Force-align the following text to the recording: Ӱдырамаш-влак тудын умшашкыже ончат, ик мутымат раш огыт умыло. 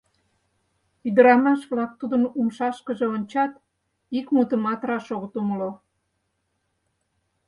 Ӱдырамаш-влак 1.07 1.91
тудын 2.01 2.23
умшашкыже 2.39 3.05
ончат, 3.15 3.51
ик 4.17 4.25
мутымат 4.35 4.81
раш 4.87 5.05
огыт 5.15 5.33
умыло. 5.41 5.71